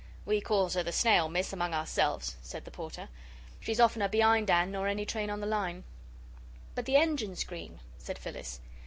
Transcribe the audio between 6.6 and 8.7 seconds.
"But the engine's green," said Phyllis.